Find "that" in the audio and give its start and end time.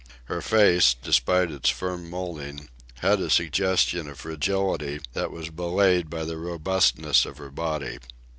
5.13-5.29